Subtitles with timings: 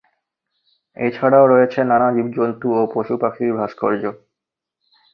[0.97, 4.03] এছাড়াও রয়েছে নানা জীবজন্তু ও পশু-পাখির ভাস্কর্য।